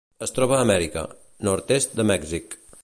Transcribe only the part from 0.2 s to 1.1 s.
Es troba a Amèrica: